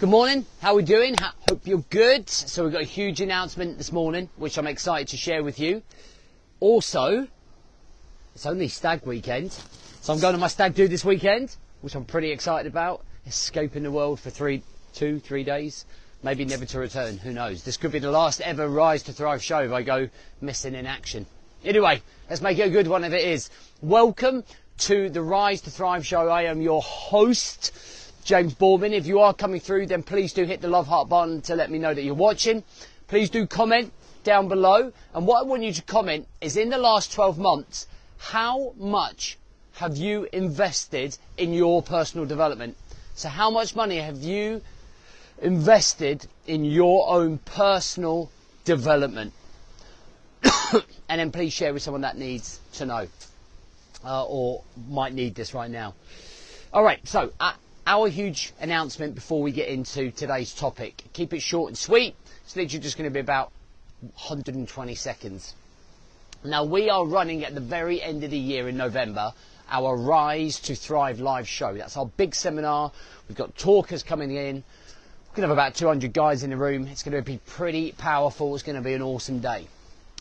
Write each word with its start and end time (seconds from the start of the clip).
Good 0.00 0.08
morning. 0.08 0.46
How 0.62 0.72
are 0.72 0.76
we 0.76 0.82
doing? 0.82 1.14
Hope 1.50 1.66
you're 1.66 1.84
good. 1.90 2.26
So 2.30 2.64
we've 2.64 2.72
got 2.72 2.80
a 2.80 2.86
huge 2.86 3.20
announcement 3.20 3.76
this 3.76 3.92
morning, 3.92 4.30
which 4.38 4.56
I'm 4.56 4.66
excited 4.66 5.08
to 5.08 5.18
share 5.18 5.44
with 5.44 5.60
you. 5.60 5.82
Also, 6.58 7.28
it's 8.34 8.46
only 8.46 8.68
stag 8.68 9.04
weekend, 9.04 9.52
so 10.00 10.14
I'm 10.14 10.18
going 10.18 10.32
to 10.32 10.40
my 10.40 10.46
stag 10.46 10.74
do 10.74 10.88
this 10.88 11.04
weekend, 11.04 11.54
which 11.82 11.94
I'm 11.94 12.06
pretty 12.06 12.30
excited 12.30 12.66
about. 12.66 13.04
Escaping 13.26 13.82
the 13.82 13.90
world 13.90 14.20
for 14.20 14.30
three, 14.30 14.62
two, 14.94 15.20
three 15.20 15.44
days, 15.44 15.84
maybe 16.22 16.46
never 16.46 16.64
to 16.64 16.78
return. 16.78 17.18
Who 17.18 17.34
knows? 17.34 17.62
This 17.62 17.76
could 17.76 17.92
be 17.92 17.98
the 17.98 18.10
last 18.10 18.40
ever 18.40 18.70
Rise 18.70 19.02
to 19.02 19.12
Thrive 19.12 19.44
show 19.44 19.58
if 19.58 19.72
I 19.72 19.82
go 19.82 20.08
missing 20.40 20.74
in 20.74 20.86
action. 20.86 21.26
Anyway, 21.62 22.00
let's 22.30 22.40
make 22.40 22.56
it 22.56 22.68
a 22.68 22.70
good 22.70 22.88
one 22.88 23.04
if 23.04 23.12
it 23.12 23.22
is. 23.22 23.50
Welcome 23.82 24.44
to 24.78 25.10
the 25.10 25.20
Rise 25.20 25.60
to 25.60 25.70
Thrive 25.70 26.06
show. 26.06 26.30
I 26.30 26.44
am 26.44 26.62
your 26.62 26.80
host. 26.80 27.72
James 28.30 28.54
Boardman. 28.54 28.92
If 28.92 29.08
you 29.08 29.18
are 29.18 29.34
coming 29.34 29.58
through, 29.58 29.86
then 29.86 30.04
please 30.04 30.32
do 30.32 30.44
hit 30.44 30.60
the 30.60 30.68
love 30.68 30.86
heart 30.86 31.08
button 31.08 31.40
to 31.42 31.56
let 31.56 31.68
me 31.68 31.80
know 31.80 31.92
that 31.92 32.04
you're 32.04 32.14
watching. 32.14 32.62
Please 33.08 33.28
do 33.28 33.44
comment 33.44 33.92
down 34.22 34.46
below. 34.46 34.92
And 35.12 35.26
what 35.26 35.40
I 35.40 35.42
want 35.42 35.64
you 35.64 35.72
to 35.72 35.82
comment 35.82 36.28
is 36.40 36.56
in 36.56 36.68
the 36.70 36.78
last 36.78 37.12
12 37.12 37.40
months, 37.40 37.88
how 38.18 38.72
much 38.78 39.36
have 39.72 39.96
you 39.96 40.28
invested 40.32 41.18
in 41.38 41.52
your 41.52 41.82
personal 41.82 42.24
development? 42.24 42.76
So 43.16 43.28
how 43.28 43.50
much 43.50 43.74
money 43.74 43.96
have 43.96 44.18
you 44.18 44.62
invested 45.42 46.24
in 46.46 46.64
your 46.64 47.08
own 47.08 47.38
personal 47.38 48.30
development? 48.64 49.32
and 51.08 51.18
then 51.18 51.32
please 51.32 51.52
share 51.52 51.72
with 51.72 51.82
someone 51.82 52.02
that 52.02 52.16
needs 52.16 52.60
to 52.74 52.86
know 52.86 53.08
uh, 54.04 54.24
or 54.24 54.62
might 54.88 55.14
need 55.14 55.34
this 55.34 55.52
right 55.52 55.68
now. 55.68 55.94
All 56.72 56.84
right, 56.84 57.00
so 57.08 57.32
our 57.90 58.06
huge 58.06 58.52
announcement 58.60 59.16
before 59.16 59.42
we 59.42 59.50
get 59.50 59.66
into 59.66 60.12
today's 60.12 60.54
topic. 60.54 61.02
Keep 61.12 61.34
it 61.34 61.40
short 61.40 61.70
and 61.70 61.76
sweet. 61.76 62.14
It's 62.44 62.54
literally 62.54 62.80
just 62.80 62.96
going 62.96 63.10
to 63.10 63.12
be 63.12 63.18
about 63.18 63.50
120 64.00 64.94
seconds. 64.94 65.54
Now, 66.44 66.62
we 66.62 66.88
are 66.88 67.04
running 67.04 67.44
at 67.44 67.52
the 67.52 67.60
very 67.60 68.00
end 68.00 68.22
of 68.22 68.30
the 68.30 68.38
year 68.38 68.68
in 68.68 68.76
November 68.76 69.32
our 69.68 69.96
Rise 69.96 70.60
to 70.60 70.76
Thrive 70.76 71.18
live 71.18 71.48
show. 71.48 71.74
That's 71.74 71.96
our 71.96 72.06
big 72.06 72.36
seminar. 72.36 72.92
We've 73.28 73.36
got 73.36 73.56
talkers 73.58 74.04
coming 74.04 74.36
in. 74.36 74.62
We're 75.32 75.36
going 75.36 75.42
to 75.42 75.48
have 75.48 75.50
about 75.50 75.74
200 75.74 76.12
guys 76.12 76.44
in 76.44 76.50
the 76.50 76.56
room. 76.56 76.86
It's 76.86 77.02
going 77.02 77.16
to 77.16 77.22
be 77.22 77.40
pretty 77.44 77.90
powerful. 77.90 78.54
It's 78.54 78.62
going 78.62 78.76
to 78.76 78.82
be 78.82 78.94
an 78.94 79.02
awesome 79.02 79.40
day. 79.40 79.66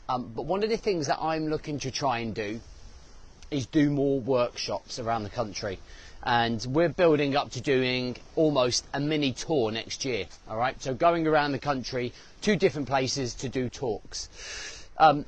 Um, 0.07 0.31
but 0.35 0.45
one 0.45 0.63
of 0.63 0.71
the 0.71 0.77
things 0.77 1.05
that 1.05 1.19
I'm 1.21 1.49
looking 1.49 1.77
to 1.81 1.91
try 1.91 2.19
and 2.19 2.33
do 2.33 2.61
is 3.51 3.67
do 3.67 3.91
more 3.91 4.19
workshops 4.19 4.97
around 4.97 5.21
the 5.21 5.29
country 5.29 5.77
and 6.23 6.65
we're 6.69 6.89
building 6.89 7.35
up 7.35 7.51
to 7.51 7.61
doing 7.61 8.17
almost 8.35 8.85
a 8.93 8.99
mini 8.99 9.31
tour 9.31 9.71
next 9.71 10.03
year. 10.05 10.25
All 10.49 10.57
right, 10.57 10.81
so 10.81 10.93
going 10.93 11.27
around 11.27 11.53
the 11.53 11.59
country, 11.59 12.13
two 12.41 12.55
different 12.55 12.87
places 12.87 13.35
to 13.35 13.49
do 13.49 13.69
talks. 13.69 14.29
Um, 14.97 15.25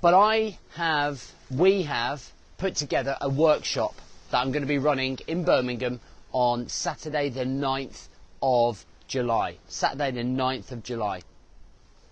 but 0.00 0.14
I 0.14 0.58
have, 0.74 1.24
we 1.50 1.82
have 1.82 2.28
put 2.58 2.74
together 2.74 3.16
a 3.20 3.28
workshop 3.28 3.94
that 4.30 4.40
I'm 4.40 4.50
going 4.50 4.62
to 4.62 4.68
be 4.68 4.78
running 4.78 5.18
in 5.26 5.44
Birmingham 5.44 6.00
on 6.32 6.68
Saturday 6.68 7.28
the 7.28 7.44
9th 7.44 8.08
of 8.42 8.84
July. 9.06 9.56
Saturday 9.68 10.10
the 10.10 10.22
9th 10.22 10.72
of 10.72 10.82
July. 10.82 11.22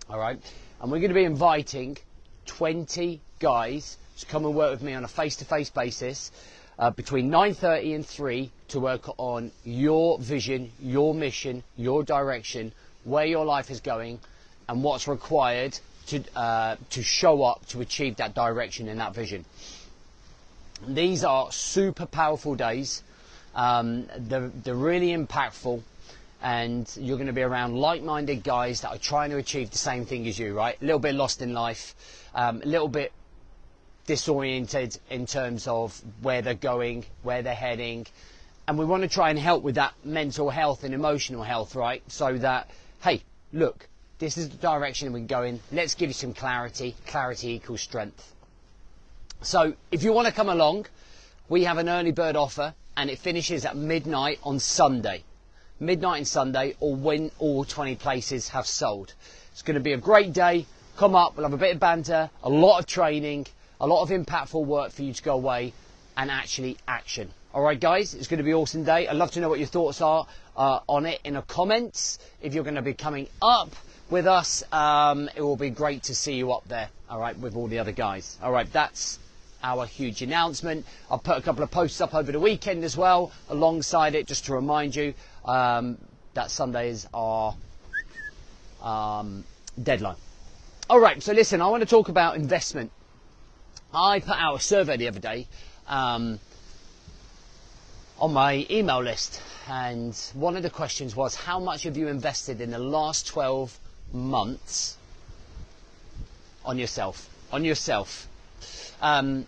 All 0.09 0.19
right, 0.19 0.39
and 0.81 0.91
we're 0.91 0.99
going 0.99 1.09
to 1.09 1.15
be 1.15 1.23
inviting 1.23 1.97
20 2.45 3.19
guys 3.39 3.97
to 4.19 4.25
come 4.27 4.45
and 4.45 4.53
work 4.53 4.71
with 4.71 4.81
me 4.81 4.93
on 4.93 5.03
a 5.03 5.07
face-to-face 5.07 5.71
basis 5.71 6.31
uh, 6.81 6.89
between 6.89 7.29
9.30 7.29 7.95
and 7.95 8.05
3 8.05 8.51
to 8.69 8.79
work 8.79 9.07
on 9.19 9.51
your 9.63 10.17
vision, 10.17 10.71
your 10.81 11.13
mission, 11.13 11.63
your 11.77 12.03
direction, 12.03 12.73
where 13.03 13.25
your 13.25 13.45
life 13.45 13.69
is 13.69 13.79
going, 13.79 14.19
and 14.67 14.83
what's 14.83 15.07
required 15.07 15.77
to, 16.07 16.23
uh, 16.35 16.75
to 16.89 17.03
show 17.03 17.43
up 17.43 17.63
to 17.67 17.81
achieve 17.81 18.15
that 18.15 18.33
direction 18.33 18.87
and 18.89 18.99
that 18.99 19.13
vision. 19.13 19.45
These 20.87 21.23
are 21.23 21.51
super 21.51 22.07
powerful 22.07 22.55
days. 22.55 23.03
Um, 23.53 24.07
they're, 24.17 24.47
they're 24.63 24.73
really 24.73 25.15
impactful 25.15 25.83
and 26.41 26.91
you're 26.99 27.17
going 27.17 27.27
to 27.27 27.33
be 27.33 27.43
around 27.43 27.77
like-minded 27.77 28.43
guys 28.43 28.81
that 28.81 28.89
are 28.89 28.97
trying 28.97 29.29
to 29.29 29.37
achieve 29.37 29.69
the 29.69 29.77
same 29.77 30.05
thing 30.05 30.27
as 30.27 30.39
you, 30.39 30.55
right? 30.55 30.75
A 30.81 30.83
little 30.83 30.99
bit 30.99 31.13
lost 31.13 31.43
in 31.43 31.53
life, 31.53 31.93
um, 32.33 32.63
a 32.63 32.65
little 32.65 32.87
bit 32.87 33.11
disoriented 34.11 34.99
in 35.09 35.25
terms 35.25 35.67
of 35.67 35.97
where 36.21 36.41
they're 36.41 36.53
going, 36.53 37.05
where 37.23 37.41
they're 37.41 37.55
heading. 37.55 38.05
And 38.67 38.77
we 38.77 38.83
want 38.83 39.03
to 39.03 39.07
try 39.07 39.29
and 39.29 39.39
help 39.39 39.63
with 39.63 39.75
that 39.75 39.93
mental 40.03 40.49
health 40.49 40.83
and 40.83 40.93
emotional 40.93 41.43
health, 41.43 41.75
right? 41.75 42.03
So 42.11 42.37
that, 42.39 42.69
hey, 43.01 43.23
look, 43.53 43.87
this 44.19 44.37
is 44.37 44.49
the 44.49 44.57
direction 44.57 45.13
we're 45.13 45.25
going. 45.25 45.61
Let's 45.71 45.95
give 45.95 46.09
you 46.09 46.13
some 46.13 46.33
clarity. 46.33 46.93
Clarity 47.07 47.51
equals 47.51 47.79
strength. 47.79 48.35
So 49.43 49.75
if 49.93 50.03
you 50.03 50.11
want 50.11 50.27
to 50.27 50.33
come 50.33 50.49
along, 50.49 50.87
we 51.47 51.63
have 51.63 51.77
an 51.77 51.87
early 51.87 52.11
bird 52.11 52.35
offer 52.35 52.73
and 52.97 53.09
it 53.09 53.17
finishes 53.17 53.63
at 53.63 53.77
midnight 53.77 54.39
on 54.43 54.59
Sunday. 54.59 55.23
Midnight 55.79 56.19
on 56.19 56.25
Sunday 56.25 56.75
or 56.81 56.97
when 56.97 57.31
all 57.39 57.63
20 57.63 57.95
places 57.95 58.49
have 58.49 58.67
sold. 58.67 59.13
It's 59.53 59.61
going 59.61 59.75
to 59.75 59.79
be 59.79 59.93
a 59.93 59.97
great 59.97 60.33
day. 60.33 60.65
Come 60.97 61.15
up, 61.15 61.37
we'll 61.37 61.45
have 61.45 61.53
a 61.53 61.57
bit 61.57 61.75
of 61.75 61.79
banter, 61.79 62.29
a 62.43 62.49
lot 62.49 62.79
of 62.79 62.85
training, 62.87 63.47
a 63.81 63.87
lot 63.87 64.03
of 64.03 64.09
impactful 64.09 64.63
work 64.63 64.91
for 64.91 65.01
you 65.01 65.11
to 65.11 65.23
go 65.23 65.33
away 65.33 65.73
and 66.15 66.29
actually 66.29 66.77
action. 66.87 67.27
All 67.51 67.63
right, 67.63 67.79
guys, 67.79 68.13
it's 68.13 68.27
going 68.27 68.37
to 68.37 68.43
be 68.43 68.53
awesome 68.53 68.83
day. 68.83 69.07
I'd 69.07 69.15
love 69.15 69.31
to 69.31 69.39
know 69.39 69.49
what 69.49 69.57
your 69.57 69.67
thoughts 69.67 70.01
are 70.01 70.27
uh, 70.55 70.79
on 70.87 71.07
it 71.07 71.19
in 71.23 71.33
the 71.33 71.41
comments. 71.41 72.19
If 72.43 72.53
you're 72.53 72.63
going 72.63 72.75
to 72.75 72.83
be 72.83 72.93
coming 72.93 73.27
up 73.41 73.75
with 74.11 74.27
us, 74.27 74.63
um, 74.71 75.29
it 75.35 75.41
will 75.41 75.55
be 75.55 75.71
great 75.71 76.03
to 76.03 76.15
see 76.15 76.35
you 76.35 76.51
up 76.51 76.67
there. 76.67 76.89
All 77.09 77.19
right, 77.19 77.37
with 77.37 77.55
all 77.55 77.67
the 77.67 77.79
other 77.79 77.91
guys. 77.91 78.37
All 78.43 78.51
right, 78.51 78.71
that's 78.71 79.17
our 79.63 79.87
huge 79.87 80.21
announcement. 80.21 80.85
I'll 81.09 81.17
put 81.17 81.39
a 81.39 81.41
couple 81.41 81.63
of 81.63 81.71
posts 81.71 82.01
up 82.01 82.13
over 82.13 82.31
the 82.31 82.39
weekend 82.39 82.83
as 82.83 82.95
well, 82.95 83.31
alongside 83.49 84.13
it, 84.13 84.27
just 84.27 84.45
to 84.45 84.53
remind 84.53 84.95
you 84.95 85.15
um, 85.43 85.97
that 86.35 86.51
Sunday 86.51 86.89
is 86.89 87.07
our 87.15 87.55
um, 88.83 89.43
deadline. 89.81 90.17
All 90.87 90.99
right, 90.99 91.21
so 91.23 91.33
listen, 91.33 91.61
I 91.61 91.67
want 91.67 91.81
to 91.81 91.89
talk 91.89 92.09
about 92.09 92.35
investment 92.35 92.91
I 93.93 94.21
put 94.21 94.37
out 94.37 94.55
a 94.55 94.59
survey 94.59 94.95
the 94.95 95.09
other 95.09 95.19
day 95.19 95.47
um, 95.87 96.39
on 98.19 98.31
my 98.31 98.65
email 98.69 99.03
list, 99.03 99.41
and 99.67 100.15
one 100.33 100.55
of 100.55 100.63
the 100.63 100.69
questions 100.69 101.13
was 101.13 101.35
how 101.35 101.59
much 101.59 101.83
have 101.83 101.97
you 101.97 102.07
invested 102.07 102.61
in 102.61 102.71
the 102.71 102.79
last 102.79 103.27
12 103.27 103.77
months 104.13 104.97
on 106.63 106.77
yourself? 106.77 107.29
On 107.51 107.65
yourself. 107.65 108.29
Um, 109.01 109.45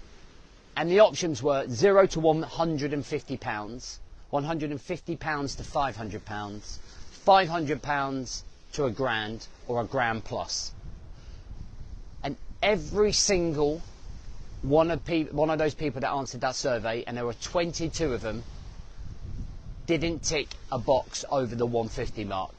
and 0.75 0.91
the 0.91 0.99
options 0.99 1.41
were 1.41 1.65
0 1.69 2.07
to 2.07 2.19
150 2.19 3.37
pounds, 3.37 3.99
150 4.31 5.15
pounds 5.15 5.55
to 5.55 5.63
500 5.63 6.25
pounds, 6.25 6.79
500 7.11 7.81
pounds 7.81 8.43
to 8.73 8.85
a 8.85 8.91
grand, 8.91 9.47
or 9.67 9.79
a 9.79 9.85
grand 9.85 10.25
plus. 10.25 10.73
And 12.23 12.35
every 12.61 13.13
single 13.13 13.81
one 14.63 14.91
of, 14.91 15.07
one 15.31 15.49
of 15.49 15.59
those 15.59 15.73
people 15.73 16.01
that 16.01 16.11
answered 16.11 16.41
that 16.41 16.55
survey, 16.55 17.03
and 17.05 17.15
there 17.15 17.25
were 17.25 17.33
22 17.33 18.13
of 18.13 18.21
them, 18.21 18.43
didn't 19.85 20.23
tick 20.23 20.47
a 20.71 20.79
box 20.79 21.25
over 21.29 21.53
the 21.53 21.65
150 21.65 22.23
mark. 22.23 22.55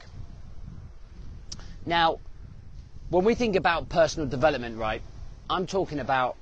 Now, 1.85 2.19
when 3.09 3.25
we 3.25 3.35
think 3.35 3.55
about 3.55 3.89
personal 3.89 4.29
development, 4.29 4.77
right, 4.77 5.01
I'm 5.49 5.65
talking 5.67 5.99
about 5.99 6.35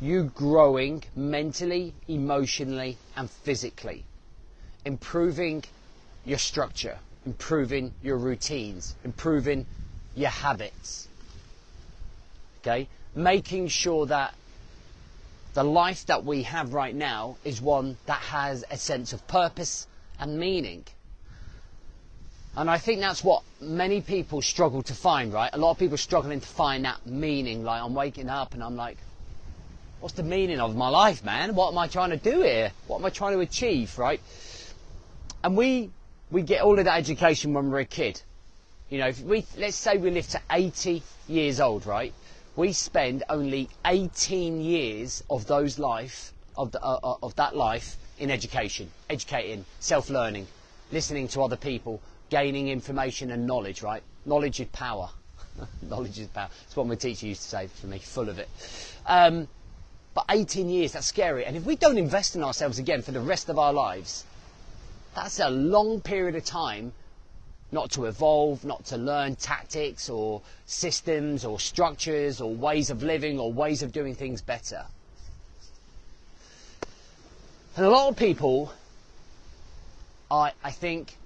you 0.00 0.24
growing 0.34 1.02
mentally, 1.14 1.92
emotionally, 2.08 2.96
and 3.16 3.28
physically, 3.28 4.04
improving 4.84 5.64
your 6.24 6.38
structure, 6.38 6.98
improving 7.26 7.92
your 8.02 8.16
routines, 8.16 8.94
improving 9.04 9.66
your 10.14 10.30
habits. 10.30 11.08
Okay? 12.60 12.88
Making 13.14 13.68
sure 13.68 14.06
that 14.06 14.34
the 15.54 15.64
life 15.64 16.06
that 16.06 16.24
we 16.24 16.44
have 16.44 16.74
right 16.74 16.94
now 16.94 17.36
is 17.44 17.60
one 17.60 17.96
that 18.06 18.20
has 18.20 18.64
a 18.70 18.76
sense 18.76 19.12
of 19.12 19.26
purpose 19.26 19.86
and 20.18 20.38
meaning. 20.38 20.84
And 22.56 22.68
I 22.68 22.78
think 22.78 23.00
that's 23.00 23.22
what 23.22 23.42
many 23.60 24.00
people 24.00 24.42
struggle 24.42 24.82
to 24.82 24.94
find, 24.94 25.32
right? 25.32 25.50
A 25.52 25.58
lot 25.58 25.72
of 25.72 25.78
people 25.78 25.96
struggling 25.96 26.40
to 26.40 26.46
find 26.46 26.84
that 26.84 27.06
meaning. 27.06 27.64
Like, 27.64 27.82
I'm 27.82 27.94
waking 27.94 28.28
up 28.28 28.54
and 28.54 28.62
I'm 28.62 28.76
like, 28.76 28.96
what's 30.00 30.14
the 30.14 30.22
meaning 30.22 30.60
of 30.60 30.74
my 30.76 30.88
life, 30.88 31.24
man? 31.24 31.54
What 31.54 31.72
am 31.72 31.78
I 31.78 31.86
trying 31.86 32.10
to 32.10 32.16
do 32.16 32.42
here? 32.42 32.72
What 32.86 32.98
am 32.98 33.04
I 33.04 33.10
trying 33.10 33.34
to 33.34 33.40
achieve, 33.40 33.98
right? 33.98 34.20
And 35.42 35.56
we, 35.56 35.90
we 36.30 36.42
get 36.42 36.62
all 36.62 36.78
of 36.78 36.84
that 36.84 36.98
education 36.98 37.54
when 37.54 37.70
we're 37.70 37.80
a 37.80 37.84
kid. 37.84 38.20
You 38.88 38.98
know, 38.98 39.08
if 39.08 39.20
we, 39.20 39.46
let's 39.56 39.76
say 39.76 39.96
we 39.96 40.10
live 40.10 40.28
to 40.28 40.40
80 40.50 41.02
years 41.28 41.60
old, 41.60 41.86
right? 41.86 42.12
We 42.56 42.72
spend 42.72 43.22
only 43.28 43.68
18 43.86 44.60
years 44.60 45.22
of 45.30 45.46
those 45.46 45.78
life 45.78 46.32
of, 46.56 46.72
the, 46.72 46.82
uh, 46.82 46.98
uh, 47.02 47.16
of 47.22 47.34
that 47.36 47.56
life 47.56 47.96
in 48.18 48.30
education, 48.30 48.90
educating, 49.08 49.64
self-learning, 49.78 50.46
listening 50.92 51.28
to 51.28 51.42
other 51.42 51.56
people, 51.56 52.00
gaining 52.28 52.68
information 52.68 53.30
and 53.30 53.46
knowledge, 53.46 53.82
right? 53.82 54.02
Knowledge 54.26 54.60
is 54.60 54.68
power. 54.68 55.08
knowledge 55.82 56.18
is 56.18 56.28
power. 56.28 56.48
That's 56.62 56.76
what 56.76 56.86
my 56.86 56.96
teacher 56.96 57.26
used 57.26 57.42
to 57.42 57.48
say 57.48 57.66
for 57.68 57.86
me, 57.86 57.98
full 57.98 58.28
of 58.28 58.38
it. 58.38 58.48
Um, 59.06 59.48
but 60.12 60.26
18 60.28 60.68
years, 60.68 60.92
that's 60.92 61.06
scary. 61.06 61.44
And 61.44 61.56
if 61.56 61.64
we 61.64 61.76
don't 61.76 61.98
invest 61.98 62.34
in 62.34 62.42
ourselves 62.42 62.78
again 62.78 63.02
for 63.02 63.12
the 63.12 63.20
rest 63.20 63.48
of 63.48 63.58
our 63.58 63.72
lives, 63.72 64.24
that's 65.14 65.38
a 65.38 65.50
long 65.50 66.00
period 66.00 66.34
of 66.34 66.44
time 66.44 66.92
not 67.72 67.90
to 67.92 68.06
evolve, 68.06 68.64
not 68.64 68.84
to 68.86 68.96
learn 68.96 69.36
tactics 69.36 70.08
or 70.08 70.42
systems 70.66 71.44
or 71.44 71.60
structures 71.60 72.40
or 72.40 72.54
ways 72.54 72.90
of 72.90 73.02
living 73.02 73.38
or 73.38 73.52
ways 73.52 73.82
of 73.82 73.92
doing 73.92 74.14
things 74.14 74.42
better. 74.42 74.84
And 77.76 77.86
a 77.86 77.90
lot 77.90 78.08
of 78.08 78.16
people, 78.16 78.72
I, 80.30 80.52
I 80.62 80.70
think, 80.70 81.16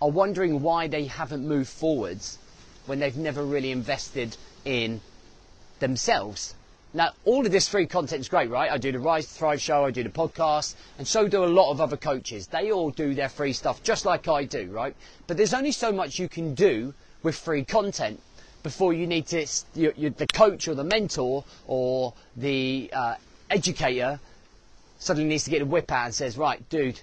are 0.00 0.10
wondering 0.10 0.62
why 0.62 0.88
they 0.88 1.04
haven't 1.04 1.46
moved 1.46 1.70
forwards 1.70 2.38
when 2.86 2.98
they've 2.98 3.16
never 3.16 3.44
really 3.44 3.70
invested 3.70 4.36
in 4.64 5.00
themselves. 5.78 6.54
Now, 6.94 7.12
all 7.24 7.46
of 7.46 7.52
this 7.52 7.68
free 7.68 7.86
content 7.86 8.20
is 8.20 8.28
great, 8.28 8.50
right? 8.50 8.70
I 8.70 8.76
do 8.76 8.92
the 8.92 8.98
Rise 8.98 9.26
to 9.26 9.32
Thrive 9.32 9.62
show, 9.62 9.84
I 9.86 9.90
do 9.90 10.02
the 10.02 10.10
podcast, 10.10 10.74
and 10.98 11.08
so 11.08 11.26
do 11.26 11.42
a 11.42 11.46
lot 11.46 11.70
of 11.70 11.80
other 11.80 11.96
coaches. 11.96 12.48
They 12.48 12.70
all 12.70 12.90
do 12.90 13.14
their 13.14 13.30
free 13.30 13.54
stuff 13.54 13.82
just 13.82 14.04
like 14.04 14.28
I 14.28 14.44
do, 14.44 14.70
right? 14.70 14.94
But 15.26 15.38
there's 15.38 15.54
only 15.54 15.72
so 15.72 15.90
much 15.90 16.18
you 16.18 16.28
can 16.28 16.54
do 16.54 16.92
with 17.22 17.34
free 17.34 17.64
content 17.64 18.20
before 18.62 18.92
you 18.92 19.06
need 19.06 19.26
to, 19.28 19.46
you, 19.74 19.94
you, 19.96 20.10
the 20.10 20.26
coach 20.26 20.68
or 20.68 20.74
the 20.74 20.84
mentor 20.84 21.44
or 21.66 22.12
the 22.36 22.90
uh, 22.92 23.14
educator 23.48 24.20
suddenly 24.98 25.28
needs 25.28 25.44
to 25.44 25.50
get 25.50 25.62
a 25.62 25.66
whip 25.66 25.90
out 25.90 26.06
and 26.06 26.14
says, 26.14 26.36
right, 26.36 26.68
dude, 26.68 27.00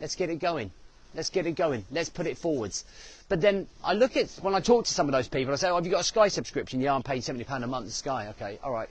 let's 0.00 0.16
get 0.16 0.30
it 0.30 0.40
going. 0.40 0.72
Let's 1.14 1.30
get 1.30 1.46
it 1.46 1.52
going. 1.52 1.84
Let's 1.90 2.08
put 2.08 2.26
it 2.26 2.38
forwards. 2.38 2.84
But 3.28 3.40
then 3.40 3.66
I 3.84 3.94
look 3.94 4.16
at, 4.16 4.28
when 4.40 4.54
I 4.54 4.60
talk 4.60 4.84
to 4.86 4.92
some 4.92 5.06
of 5.06 5.12
those 5.12 5.28
people, 5.28 5.52
I 5.52 5.56
say, 5.56 5.68
oh, 5.68 5.76
have 5.76 5.84
you 5.84 5.92
got 5.92 6.00
a 6.00 6.04
Sky 6.04 6.28
subscription? 6.28 6.80
Yeah, 6.80 6.94
I'm 6.94 7.02
paying 7.02 7.20
£70 7.20 7.62
a 7.62 7.66
month 7.66 7.86
to 7.86 7.92
Sky. 7.92 8.28
Okay, 8.30 8.58
all 8.62 8.72
right. 8.72 8.88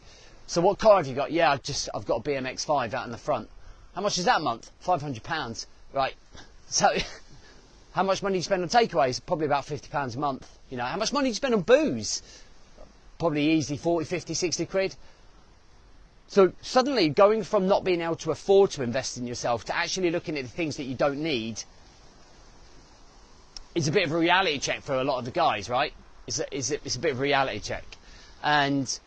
So 0.47 0.61
what 0.61 0.79
car 0.79 0.97
have 0.97 1.07
you 1.07 1.15
got? 1.15 1.31
Yeah, 1.31 1.51
I've 1.51 1.63
just 1.63 1.89
I've 1.93 2.05
got 2.05 2.25
a 2.25 2.29
BMX 2.29 2.65
5 2.65 2.93
out 2.93 3.05
in 3.05 3.11
the 3.11 3.17
front. 3.17 3.49
How 3.93 4.01
much 4.01 4.17
is 4.17 4.25
that 4.25 4.39
a 4.39 4.43
month? 4.43 4.71
Five 4.79 5.01
hundred 5.01 5.23
pounds. 5.23 5.67
Right. 5.93 6.15
So 6.67 6.87
how 7.91 8.03
much 8.03 8.23
money 8.23 8.35
do 8.35 8.37
you 8.37 8.43
spend 8.43 8.63
on 8.63 8.69
takeaways? 8.69 9.19
Probably 9.25 9.45
about 9.45 9.65
fifty 9.65 9.89
pounds 9.89 10.15
a 10.15 10.19
month. 10.19 10.47
You 10.69 10.77
know, 10.77 10.85
how 10.85 10.95
much 10.95 11.11
money 11.11 11.25
do 11.25 11.29
you 11.31 11.35
spend 11.35 11.53
on 11.53 11.63
booze? 11.63 12.21
Probably 13.19 13.51
easy 13.51 13.75
40, 13.75 14.05
50, 14.05 14.33
60 14.33 14.65
quid. 14.67 14.95
So 16.29 16.53
suddenly 16.61 17.09
going 17.09 17.43
from 17.43 17.67
not 17.67 17.83
being 17.83 17.99
able 17.99 18.15
to 18.15 18.31
afford 18.31 18.71
to 18.71 18.83
invest 18.83 19.17
in 19.17 19.27
yourself 19.27 19.65
to 19.65 19.75
actually 19.75 20.11
looking 20.11 20.37
at 20.37 20.45
the 20.45 20.49
things 20.49 20.77
that 20.77 20.85
you 20.85 20.95
don't 20.95 21.21
need 21.21 21.61
is 23.75 23.87
a 23.87 23.91
bit 23.91 24.05
of 24.05 24.11
a 24.11 24.17
reality 24.17 24.59
check 24.59 24.81
for 24.81 24.95
a 24.95 25.03
lot 25.03 25.19
of 25.19 25.25
the 25.25 25.31
guys, 25.31 25.69
right? 25.69 25.93
It's 26.27 26.39
a, 26.39 26.55
it's 26.55 26.71
a, 26.71 26.75
it's 26.85 26.95
a 26.95 26.99
bit 26.99 27.11
of 27.11 27.19
a 27.19 27.21
reality 27.21 27.59
check. 27.59 27.83
And 28.43 28.99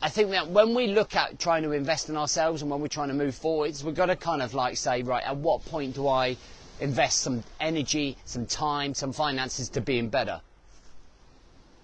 I 0.00 0.08
think 0.08 0.30
that 0.30 0.48
when 0.48 0.74
we 0.74 0.88
look 0.88 1.16
at 1.16 1.38
trying 1.38 1.62
to 1.64 1.72
invest 1.72 2.08
in 2.08 2.16
ourselves 2.16 2.62
and 2.62 2.70
when 2.70 2.80
we're 2.80 2.88
trying 2.88 3.08
to 3.08 3.14
move 3.14 3.34
forwards, 3.34 3.82
we've 3.82 3.94
got 3.94 4.06
to 4.06 4.16
kind 4.16 4.42
of 4.42 4.54
like 4.54 4.76
say, 4.76 5.02
right, 5.02 5.24
at 5.24 5.36
what 5.36 5.64
point 5.64 5.94
do 5.94 6.06
I 6.06 6.36
invest 6.80 7.20
some 7.20 7.42
energy, 7.58 8.16
some 8.24 8.46
time, 8.46 8.94
some 8.94 9.12
finances 9.12 9.70
to 9.70 9.80
being 9.80 10.08
better? 10.08 10.40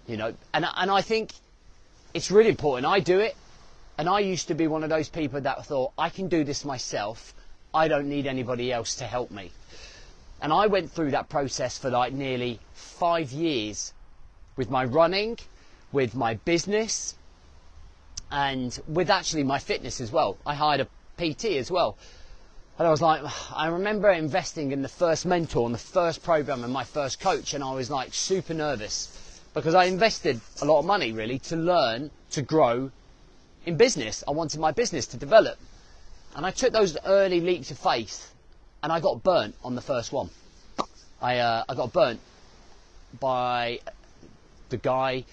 You 0.06 0.17
know, 0.17 0.35
and, 0.53 0.67
and 0.77 0.91
I 0.91 1.01
think 1.01 1.33
it's 2.12 2.31
really 2.31 2.51
important. 2.51 2.87
I 2.87 3.01
do 3.01 3.19
it, 3.19 3.37
and 3.99 4.09
I 4.09 4.21
used 4.21 4.49
to 4.49 4.55
be 4.55 4.67
one 4.69 4.85
of 4.85 4.91
those 4.91 5.09
people 5.09 5.41
that 5.41 5.67
thought, 5.67 5.93
I 5.99 6.11
can 6.11 6.29
do 6.29 6.45
this 6.45 6.65
myself. 6.65 7.35
I 7.73 7.89
don't 7.89 8.09
need 8.09 8.27
anybody 8.27 8.73
else 8.73 8.97
to 8.97 9.05
help 9.05 9.33
me. 9.33 9.51
And 10.44 10.52
I 10.52 10.67
went 10.67 10.91
through 10.91 11.12
that 11.12 11.31
process 11.31 11.79
for 11.79 11.88
like 11.88 12.12
nearly 12.12 12.61
five 12.75 13.32
years 13.32 13.94
with 14.56 14.69
my 14.69 14.85
running, 14.85 15.38
with 15.91 16.14
my 16.14 16.35
business, 16.35 17.14
and 18.31 18.79
with 18.87 19.08
actually 19.08 19.43
my 19.43 19.58
fitness 19.58 20.02
as 20.02 20.12
well. 20.12 20.37
I 20.44 20.55
hired 20.55 20.82
a 20.82 20.88
PT 21.17 21.56
as 21.56 21.70
well. 21.70 21.96
And 22.79 22.87
I 22.87 22.91
was 22.91 23.00
like, 23.00 23.23
I 23.55 23.69
remember 23.69 24.11
investing 24.11 24.73
in 24.73 24.82
the 24.82 24.88
first 24.91 25.25
mentor 25.25 25.64
and 25.64 25.75
the 25.75 25.79
first 25.79 26.23
program 26.23 26.62
and 26.62 26.70
my 26.70 26.85
first 26.85 27.20
coach, 27.20 27.55
and 27.55 27.64
I 27.64 27.73
was 27.73 27.91
like 27.91 28.12
super 28.12 28.52
nervous 28.52 29.41
because 29.55 29.75
I 29.75 29.87
invested 29.87 30.43
a 30.61 30.67
lot 30.67 30.81
of 30.81 30.85
money 30.85 31.11
really 31.11 31.38
to 31.38 31.56
learn 31.56 32.11
to 32.32 32.43
grow 32.43 32.91
in 33.64 33.79
business. 33.79 34.23
I 34.29 34.32
wanted 34.32 34.61
my 34.61 34.73
business 34.73 35.06
to 35.06 35.17
develop. 35.17 35.56
And 36.37 36.44
I 36.44 36.50
took 36.50 36.75
those 36.75 36.99
early 37.06 37.41
leaps 37.41 37.70
of 37.70 37.79
faith 37.79 38.33
and 38.84 38.92
I 38.92 39.00
got 39.00 39.22
burnt 39.22 39.54
on 39.64 39.75
the 39.75 39.81
first 39.81 40.12
one. 40.12 40.28
I, 41.22 41.38
uh, 41.38 41.64
I 41.66 41.75
got 41.75 41.94
burnt 41.94 42.20
by 43.19 43.81
the 44.69 44.76
guy 44.76 45.25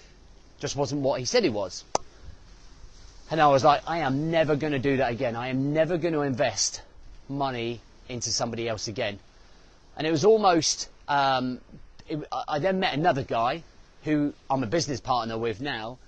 just 0.58 0.74
wasn't 0.74 1.02
what 1.02 1.20
he 1.20 1.26
said 1.26 1.44
he 1.44 1.50
was. 1.50 1.84
And 3.30 3.42
I 3.42 3.48
was 3.48 3.62
like, 3.62 3.82
I 3.86 3.98
am 3.98 4.30
never 4.30 4.56
going 4.56 4.72
to 4.72 4.78
do 4.78 4.96
that 4.96 5.12
again. 5.12 5.36
I 5.36 5.48
am 5.48 5.74
never 5.74 5.98
going 5.98 6.14
to 6.14 6.22
invest 6.22 6.80
money 7.28 7.82
into 8.08 8.30
somebody 8.30 8.66
else 8.70 8.88
again. 8.88 9.18
And 9.98 10.06
it 10.06 10.10
was 10.10 10.24
almost, 10.24 10.88
um, 11.06 11.60
it, 12.08 12.26
I 12.48 12.58
then 12.58 12.80
met 12.80 12.94
another 12.94 13.22
guy 13.22 13.64
who 14.04 14.32
I'm 14.48 14.62
a 14.62 14.66
business 14.66 14.98
partner 14.98 15.36
with 15.36 15.60
now, 15.60 15.98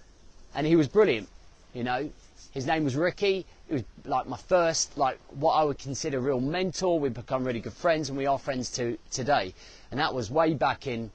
and 0.55 0.67
he 0.67 0.77
was 0.77 0.89
brilliant. 0.89 1.29
You 1.75 1.85
know, 1.85 2.11
his 2.53 2.67
name 2.67 2.85
was 2.85 2.97
Ricky. 2.97 3.45
He 3.69 3.75
was 3.75 3.85
like 4.05 4.27
my 4.27 4.37
first, 4.37 4.99
like 4.99 5.19
what 5.31 5.53
I 5.53 5.65
would 5.65 5.79
consider 5.79 6.21
real 6.21 6.41
mentor. 6.41 7.01
We've 7.01 7.15
become 7.15 7.45
really 7.45 7.61
good 7.61 7.73
friends, 7.73 8.09
and 8.09 8.19
we 8.19 8.27
are 8.27 8.39
friends 8.39 8.71
to 8.73 8.99
today. 9.11 9.55
And 9.91 10.01
that 10.01 10.13
was 10.13 10.31
way 10.31 10.55
back 10.55 10.87
in 10.87 11.11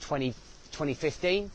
20, 0.00 0.30
2015. 0.72 1.50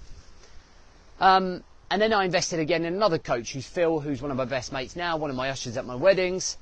Um, 1.20 1.64
and 1.90 2.02
then 2.02 2.14
I 2.14 2.26
invested 2.26 2.60
again 2.60 2.86
in 2.86 2.94
another 2.94 3.18
coach 3.18 3.54
who's 3.54 3.66
Phil, 3.66 4.00
who's 4.00 4.22
one 4.22 4.30
of 4.30 4.38
my 4.38 4.46
best 4.46 4.72
mates 4.72 4.96
now, 4.96 5.18
one 5.18 5.30
of 5.30 5.36
my 5.36 5.50
ushers 5.50 5.78
at 5.78 5.86
my 5.86 5.96
weddings. 5.96 6.58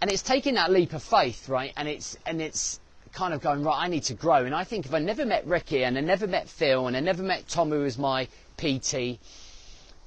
And 0.00 0.10
it's 0.10 0.22
taking 0.22 0.54
that 0.54 0.70
leap 0.70 0.92
of 0.92 1.02
faith, 1.02 1.48
right? 1.48 1.72
And 1.76 1.88
it's, 1.88 2.16
and 2.24 2.40
it's 2.40 2.78
kind 3.12 3.34
of 3.34 3.40
going, 3.40 3.64
right, 3.64 3.78
I 3.78 3.88
need 3.88 4.04
to 4.04 4.14
grow. 4.14 4.44
And 4.44 4.54
I 4.54 4.64
think 4.64 4.86
if 4.86 4.94
I 4.94 5.00
never 5.00 5.26
met 5.26 5.44
Ricky 5.46 5.84
and 5.84 5.98
I 5.98 6.00
never 6.00 6.26
met 6.26 6.48
Phil 6.48 6.86
and 6.86 6.96
I 6.96 7.00
never 7.00 7.22
met 7.22 7.48
Tom, 7.48 7.70
who 7.70 7.80
was 7.80 7.98
my 7.98 8.28
PT 8.56 9.18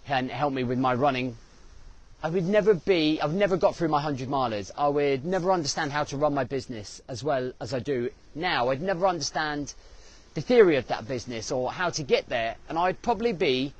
and 0.08 0.32
helped 0.32 0.56
me 0.56 0.64
with 0.64 0.80
my 0.80 0.94
running, 0.94 1.38
I 2.24 2.30
would 2.30 2.46
never 2.46 2.76
be, 2.76 3.20
I've 3.20 3.34
never 3.34 3.58
got 3.58 3.76
through 3.76 3.88
my 3.88 3.98
100 3.98 4.30
milers. 4.30 4.70
I 4.78 4.90
would 4.90 5.26
never 5.26 5.52
understand 5.52 5.92
how 5.92 6.04
to 6.04 6.18
run 6.18 6.36
my 6.36 6.44
business 6.44 7.02
as 7.08 7.24
well 7.24 7.52
as 7.60 7.74
I 7.74 7.80
do 7.80 8.12
now. 8.36 8.70
I'd 8.70 8.80
never 8.82 9.08
understand 9.08 9.74
the 10.36 10.42
theory 10.42 10.76
of 10.76 10.88
that 10.90 11.08
business 11.08 11.52
or 11.52 11.72
how 11.72 11.90
to 11.90 12.04
get 12.04 12.30
there. 12.30 12.58
And 12.70 12.78
I'd 12.78 13.02
probably 13.02 13.34
be 13.34 13.74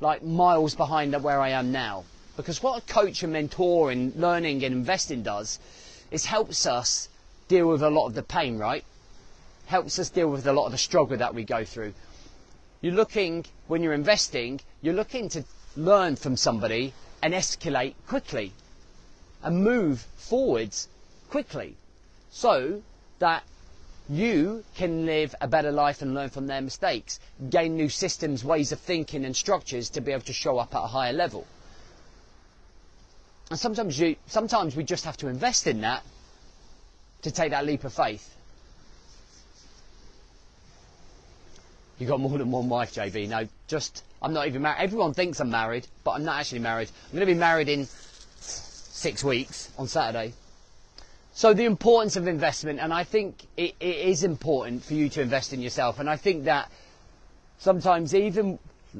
like 0.00 0.22
miles 0.22 0.76
behind 0.76 1.20
where 1.20 1.40
I 1.40 1.48
am 1.48 1.72
now. 1.72 2.04
Because 2.36 2.62
what 2.62 2.80
a 2.80 2.86
coach 2.86 3.24
and 3.24 3.32
mentor 3.32 3.90
in 3.90 4.12
learning 4.14 4.64
and 4.64 4.72
investing 4.72 5.24
does 5.24 5.58
is 6.12 6.24
helps 6.24 6.66
us 6.66 7.08
deal 7.48 7.66
with 7.66 7.82
a 7.82 7.90
lot 7.90 8.06
of 8.06 8.14
the 8.14 8.22
pain, 8.22 8.56
right? 8.56 8.84
Helps 9.66 9.98
us 9.98 10.10
deal 10.10 10.30
with 10.30 10.46
a 10.46 10.52
lot 10.52 10.66
of 10.66 10.72
the 10.72 10.78
struggle 10.78 11.16
that 11.16 11.34
we 11.34 11.42
go 11.42 11.64
through. 11.64 11.94
You're 12.82 12.94
looking, 12.94 13.46
when 13.66 13.82
you're 13.82 13.94
investing, 13.94 14.60
you're 14.80 14.94
looking 14.94 15.28
to 15.30 15.44
learn 15.76 16.14
from 16.14 16.36
somebody 16.36 16.94
and 17.22 17.34
escalate 17.34 17.94
quickly 18.06 18.52
and 19.42 19.64
move 19.64 20.06
forwards 20.16 20.88
quickly 21.30 21.76
so 22.30 22.82
that 23.18 23.42
you 24.08 24.64
can 24.74 25.06
live 25.06 25.34
a 25.40 25.46
better 25.46 25.70
life 25.70 26.02
and 26.02 26.14
learn 26.14 26.28
from 26.28 26.48
their 26.48 26.60
mistakes, 26.60 27.20
gain 27.48 27.76
new 27.76 27.88
systems, 27.88 28.44
ways 28.44 28.72
of 28.72 28.80
thinking 28.80 29.24
and 29.24 29.36
structures 29.36 29.90
to 29.90 30.00
be 30.00 30.10
able 30.10 30.24
to 30.24 30.32
show 30.32 30.58
up 30.58 30.74
at 30.74 30.82
a 30.82 30.86
higher 30.88 31.12
level. 31.12 31.46
And 33.50 33.58
sometimes 33.58 33.98
you, 33.98 34.16
sometimes 34.26 34.74
we 34.74 34.84
just 34.84 35.04
have 35.04 35.16
to 35.18 35.28
invest 35.28 35.66
in 35.66 35.82
that 35.82 36.02
to 37.22 37.30
take 37.30 37.50
that 37.50 37.66
leap 37.66 37.84
of 37.84 37.92
faith. 37.92 38.34
You 41.98 42.06
got 42.06 42.18
more 42.18 42.38
than 42.38 42.50
one 42.50 42.68
wife, 42.68 42.94
JB. 42.94 43.28
No, 43.28 43.46
just 43.68 44.02
I'm 44.22 44.32
not 44.32 44.46
even 44.46 44.62
married. 44.62 44.80
Everyone 44.80 45.14
thinks 45.14 45.40
I'm 45.40 45.50
married, 45.50 45.86
but 46.04 46.12
I'm 46.12 46.24
not 46.24 46.40
actually 46.40 46.58
married. 46.60 46.90
I'm 47.06 47.12
going 47.12 47.26
to 47.26 47.32
be 47.32 47.38
married 47.38 47.68
in 47.68 47.86
six 48.40 49.24
weeks 49.24 49.70
on 49.78 49.88
Saturday. 49.88 50.34
So 51.32 51.54
the 51.54 51.64
importance 51.64 52.16
of 52.16 52.28
investment, 52.28 52.80
and 52.80 52.92
I 52.92 53.04
think 53.04 53.36
it, 53.56 53.74
it 53.80 53.96
is 53.96 54.24
important 54.24 54.84
for 54.84 54.94
you 54.94 55.08
to 55.10 55.22
invest 55.22 55.52
in 55.52 55.60
yourself. 55.62 55.98
And 55.98 56.10
I 56.10 56.16
think 56.16 56.44
that 56.44 56.70
sometimes 57.58 58.14
even 58.14 58.58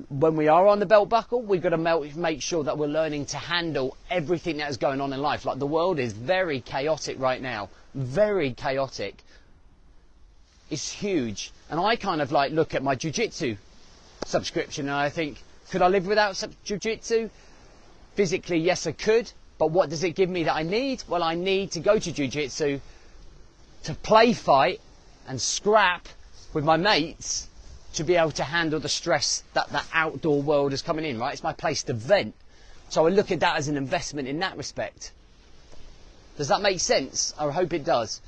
when 0.09 0.37
we 0.37 0.49
are 0.49 0.67
on 0.69 0.79
the 0.79 0.87
belt 0.87 1.09
buckle, 1.09 1.43
we've 1.43 1.61
got 1.61 1.71
to 1.71 2.13
make 2.17 2.41
sure 2.41 2.65
that 2.65 2.79
we're 2.79 2.87
learning 2.87 3.27
to 3.27 3.37
handle 3.37 3.97
everything 4.09 4.59
that 4.59 4.71
is 4.71 4.77
going 4.77 5.01
on 5.01 5.13
in 5.13 5.21
life. 5.21 5.45
Like 5.45 5.59
the 5.59 5.67
world 5.67 5.99
is 5.99 6.13
very 6.13 6.61
chaotic 6.61 7.19
right 7.19 7.43
now, 7.43 7.69
very 7.95 8.53
chaotic. 8.53 9.23
It's 10.71 10.93
huge, 10.93 11.53
and 11.69 11.81
I 11.81 11.97
kind 11.97 12.23
of 12.23 12.31
like 12.31 12.53
look 12.53 12.77
at 12.77 12.83
my 12.85 12.95
jiu-jitsu 12.95 13.57
subscription 14.25 14.87
and 14.87 14.95
I 14.95 15.09
think, 15.09 15.43
could 15.71 15.83
I 15.83 15.89
live 15.89 16.07
without 16.07 16.43
jiu-jitsu? 16.65 17.31
Physically, 18.15 18.59
yes, 18.59 18.87
I 18.87 18.93
could 18.93 19.33
But 19.61 19.73
what 19.73 19.91
does 19.91 20.03
it 20.05 20.15
give 20.15 20.31
me 20.31 20.45
that 20.45 20.55
I 20.55 20.63
need? 20.63 21.05
Well, 21.07 21.23
I 21.23 21.35
need 21.35 21.73
to 21.73 21.81
go 21.81 21.99
to 21.99 22.13
jiu-jitsu 22.13 22.81
to 23.85 23.95
play 23.95 24.33
fight 24.33 24.81
and 25.29 25.39
scrap 25.39 26.09
with 26.55 26.65
my 26.65 26.79
mates 26.79 27.47
to 27.95 28.05
be 28.05 28.17
able 28.17 28.31
to 28.33 28.43
handle 28.43 28.81
the 28.81 28.89
stress 28.89 29.43
that 29.53 29.69
the 29.69 29.83
outdoor 29.93 30.41
world 30.41 30.73
is 30.73 30.81
coming 30.81 31.05
in, 31.05 31.19
right? 31.19 31.35
It's 31.35 31.43
my 31.43 31.53
place 31.53 31.83
to 31.85 31.93
vent. 31.93 32.35
So 32.89 33.07
I 33.07 33.11
look 33.11 33.31
at 33.31 33.41
that 33.41 33.57
as 33.57 33.69
an 33.69 33.77
investment 33.77 34.29
in 34.29 34.39
that 34.41 34.57
respect. 34.57 35.13
Does 36.39 36.49
that 36.49 36.63
make 36.63 36.81
sense? 36.81 37.35
I 37.39 37.51
hope 37.51 37.75
it 37.75 37.85
does. 37.85 38.23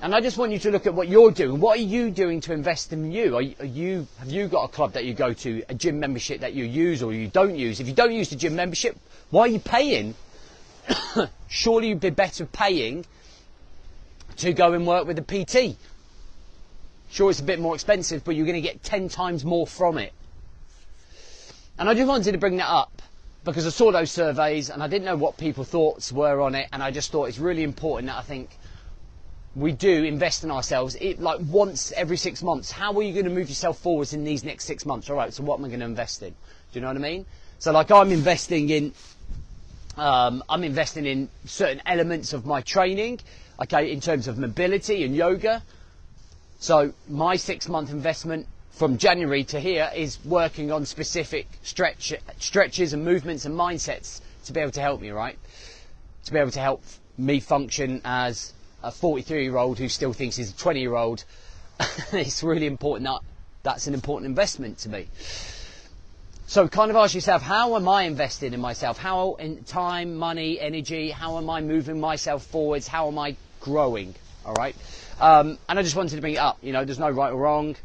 And 0.00 0.14
I 0.14 0.20
just 0.20 0.36
want 0.36 0.52
you 0.52 0.58
to 0.58 0.70
look 0.70 0.86
at 0.86 0.94
what 0.94 1.08
you're 1.08 1.30
doing. 1.30 1.60
What 1.60 1.78
are 1.78 1.82
you 1.82 2.10
doing 2.10 2.40
to 2.42 2.52
invest 2.52 2.92
in 2.92 3.10
you? 3.10 3.36
Are 3.36 3.42
you, 3.42 4.06
have 4.18 4.30
you 4.30 4.48
got 4.48 4.64
a 4.64 4.68
club 4.68 4.92
that 4.92 5.04
you 5.04 5.14
go 5.14 5.32
to, 5.32 5.62
a 5.68 5.74
gym 5.74 5.98
membership 6.00 6.40
that 6.40 6.52
you 6.52 6.64
use 6.64 7.02
or 7.02 7.12
you 7.12 7.28
don't 7.28 7.56
use? 7.56 7.80
If 7.80 7.86
you 7.86 7.94
don't 7.94 8.12
use 8.12 8.28
the 8.28 8.36
gym 8.36 8.54
membership, 8.54 8.98
why 9.30 9.42
are 9.42 9.48
you 9.48 9.60
paying? 9.60 10.14
Surely 11.48 11.88
you'd 11.88 12.00
be 12.00 12.10
better 12.10 12.44
paying 12.44 13.06
to 14.36 14.52
go 14.52 14.72
and 14.72 14.86
work 14.86 15.06
with 15.06 15.18
a 15.18 15.22
PT. 15.22 15.76
Sure, 17.10 17.30
it's 17.30 17.40
a 17.40 17.44
bit 17.44 17.60
more 17.60 17.74
expensive, 17.74 18.24
but 18.24 18.34
you're 18.34 18.46
going 18.46 18.60
to 18.60 18.68
get 18.68 18.82
10 18.82 19.08
times 19.08 19.44
more 19.44 19.66
from 19.66 19.98
it. 19.98 20.12
And 21.78 21.88
I 21.88 21.94
just 21.94 22.08
wanted 22.08 22.32
to 22.32 22.38
bring 22.38 22.56
that 22.56 22.68
up 22.68 23.02
because 23.44 23.66
I 23.66 23.70
saw 23.70 23.92
those 23.92 24.10
surveys 24.10 24.70
and 24.70 24.82
I 24.82 24.88
didn't 24.88 25.04
know 25.04 25.16
what 25.16 25.36
people's 25.36 25.68
thoughts 25.68 26.12
were 26.12 26.40
on 26.40 26.54
it, 26.54 26.68
and 26.72 26.82
I 26.82 26.90
just 26.90 27.10
thought 27.10 27.26
it's 27.26 27.38
really 27.38 27.62
important 27.62 28.08
that 28.08 28.18
I 28.18 28.22
think 28.22 28.58
we 29.56 29.72
do 29.72 30.04
invest 30.04 30.42
in 30.42 30.50
ourselves 30.50 30.96
it, 30.96 31.20
like 31.20 31.38
once 31.48 31.92
every 31.92 32.16
six 32.16 32.42
months. 32.42 32.70
How 32.70 32.92
are 32.96 33.02
you 33.02 33.12
going 33.12 33.24
to 33.26 33.30
move 33.30 33.48
yourself 33.48 33.78
forwards 33.78 34.12
in 34.12 34.24
these 34.24 34.44
next 34.44 34.64
six 34.64 34.84
months? 34.84 35.08
All 35.08 35.16
right, 35.16 35.32
so 35.32 35.42
what 35.42 35.58
am 35.58 35.64
I 35.64 35.68
going 35.68 35.80
to 35.80 35.86
invest 35.86 36.22
in? 36.22 36.30
Do 36.30 36.36
you 36.72 36.80
know 36.80 36.88
what 36.88 36.96
I 36.96 37.00
mean? 37.00 37.26
So 37.60 37.72
like 37.72 37.90
I'm 37.90 38.10
investing 38.10 38.68
in, 38.70 38.92
um, 39.96 40.42
I'm 40.48 40.64
investing 40.64 41.06
in 41.06 41.28
certain 41.44 41.80
elements 41.86 42.32
of 42.32 42.44
my 42.44 42.62
training, 42.62 43.20
okay, 43.62 43.92
in 43.92 44.00
terms 44.00 44.26
of 44.26 44.38
mobility 44.38 45.04
and 45.04 45.14
yoga. 45.14 45.62
So 46.58 46.92
my 47.08 47.36
six 47.36 47.68
month 47.68 47.90
investment 47.90 48.48
from 48.70 48.98
January 48.98 49.44
to 49.44 49.60
here 49.60 49.88
is 49.94 50.18
working 50.24 50.72
on 50.72 50.84
specific 50.84 51.46
stretch, 51.62 52.12
stretches 52.38 52.92
and 52.92 53.04
movements 53.04 53.44
and 53.44 53.54
mindsets 53.56 54.20
to 54.46 54.52
be 54.52 54.58
able 54.58 54.72
to 54.72 54.80
help 54.80 55.00
me, 55.00 55.10
right? 55.10 55.38
To 56.24 56.32
be 56.32 56.40
able 56.40 56.50
to 56.50 56.60
help 56.60 56.82
me 57.16 57.38
function 57.38 58.00
as 58.04 58.52
a 58.84 58.90
43 58.90 59.42
year 59.42 59.56
old 59.56 59.78
who 59.78 59.88
still 59.88 60.12
thinks 60.12 60.36
he's 60.36 60.50
a 60.50 60.56
20 60.56 60.80
year 60.80 60.94
old, 60.94 61.24
it's 62.12 62.42
really 62.42 62.66
important 62.66 63.08
that 63.08 63.20
that's 63.64 63.86
an 63.86 63.94
important 63.94 64.26
investment 64.26 64.78
to 64.78 64.88
me. 64.88 65.08
So 66.46 66.68
kind 66.68 66.90
of 66.90 66.96
ask 66.96 67.14
yourself, 67.14 67.42
how 67.42 67.74
am 67.74 67.88
I 67.88 68.02
investing 68.02 68.52
in 68.52 68.60
myself? 68.60 68.98
How 68.98 69.34
in 69.34 69.64
time, 69.64 70.16
money, 70.16 70.60
energy, 70.60 71.10
how 71.10 71.38
am 71.38 71.48
I 71.48 71.62
moving 71.62 71.98
myself 71.98 72.44
forwards? 72.44 72.86
How 72.86 73.08
am 73.08 73.18
I 73.18 73.36
growing? 73.60 74.14
All 74.44 74.52
right. 74.52 74.76
Um, 75.18 75.58
and 75.68 75.78
I 75.78 75.82
just 75.82 75.96
wanted 75.96 76.16
to 76.16 76.20
bring 76.20 76.34
it 76.34 76.38
up. 76.38 76.58
You 76.60 76.74
know, 76.74 76.84
there's 76.84 76.98
no 76.98 77.08
right 77.08 77.32
or 77.32 77.36
wrong. 77.36 77.76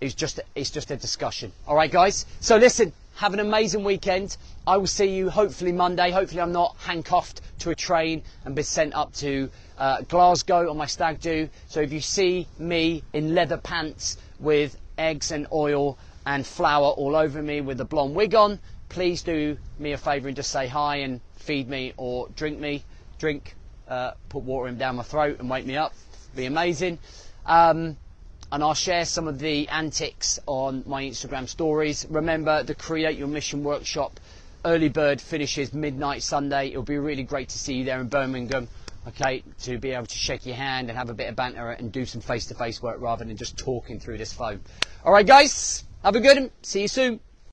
It's 0.00 0.14
just, 0.14 0.40
it's 0.54 0.70
just 0.70 0.90
a 0.90 0.96
discussion. 0.96 1.52
All 1.66 1.74
right, 1.74 1.90
guys. 1.90 2.26
So 2.40 2.58
listen, 2.58 2.92
have 3.16 3.34
an 3.34 3.40
amazing 3.40 3.84
weekend. 3.84 4.36
I 4.66 4.76
will 4.76 4.86
see 4.86 5.14
you 5.14 5.30
hopefully 5.30 5.72
Monday. 5.72 6.10
Hopefully 6.10 6.40
I'm 6.40 6.52
not 6.52 6.76
handcuffed 6.78 7.40
to 7.60 7.70
a 7.70 7.74
train 7.74 8.22
and 8.44 8.54
be 8.54 8.62
sent 8.62 8.94
up 8.94 9.12
to 9.14 9.50
uh, 9.78 10.02
Glasgow 10.02 10.70
on 10.70 10.76
my 10.76 10.86
stag 10.86 11.20
do. 11.20 11.48
So 11.68 11.80
if 11.80 11.92
you 11.92 12.00
see 12.00 12.46
me 12.58 13.02
in 13.12 13.34
leather 13.34 13.56
pants 13.56 14.16
with 14.38 14.76
eggs 14.98 15.30
and 15.30 15.46
oil 15.52 15.98
and 16.26 16.46
flour 16.46 16.90
all 16.90 17.16
over 17.16 17.42
me 17.42 17.60
with 17.60 17.80
a 17.80 17.84
blonde 17.84 18.14
wig 18.14 18.34
on, 18.34 18.58
please 18.88 19.22
do 19.22 19.56
me 19.78 19.92
a 19.92 19.98
favour 19.98 20.28
and 20.28 20.36
just 20.36 20.50
say 20.50 20.66
hi 20.66 20.96
and 20.96 21.20
feed 21.36 21.68
me 21.68 21.92
or 21.96 22.28
drink 22.36 22.58
me, 22.60 22.84
drink, 23.18 23.54
uh, 23.88 24.12
put 24.28 24.42
water 24.42 24.68
in 24.68 24.78
down 24.78 24.96
my 24.96 25.02
throat 25.02 25.38
and 25.38 25.50
wake 25.50 25.66
me 25.66 25.76
up. 25.76 25.92
Be 26.36 26.46
amazing. 26.46 26.98
Um, 27.44 27.96
and 28.52 28.62
I'll 28.62 28.74
share 28.74 29.04
some 29.04 29.26
of 29.26 29.38
the 29.40 29.66
antics 29.68 30.38
on 30.46 30.84
my 30.86 31.02
Instagram 31.02 31.48
stories. 31.48 32.06
Remember 32.08 32.62
the 32.62 32.74
Create 32.74 33.18
Your 33.18 33.26
Mission 33.26 33.64
workshop. 33.64 34.20
Early 34.64 34.90
bird 34.90 35.20
finishes 35.20 35.72
midnight 35.72 36.22
Sunday. 36.22 36.68
It'll 36.68 36.82
be 36.82 36.98
really 36.98 37.24
great 37.24 37.48
to 37.48 37.58
see 37.58 37.74
you 37.74 37.84
there 37.84 38.00
in 38.00 38.08
Birmingham 38.08 38.68
okay, 39.08 39.42
to 39.62 39.78
be 39.78 39.90
able 39.92 40.06
to 40.06 40.18
shake 40.18 40.46
your 40.46 40.54
hand 40.54 40.88
and 40.88 40.98
have 40.98 41.10
a 41.10 41.14
bit 41.14 41.28
of 41.28 41.36
banter 41.36 41.70
and 41.70 41.90
do 41.90 42.04
some 42.04 42.20
face 42.20 42.46
to 42.46 42.54
face 42.54 42.82
work 42.82 43.00
rather 43.00 43.24
than 43.24 43.36
just 43.36 43.56
talking 43.56 43.98
through 43.98 44.18
this 44.18 44.32
phone. 44.32 44.60
All 45.04 45.12
right, 45.12 45.26
guys, 45.26 45.84
have 46.04 46.14
a 46.14 46.20
good 46.20 46.38
one. 46.38 46.50
See 46.62 46.82
you 46.82 46.88
soon. 46.88 47.20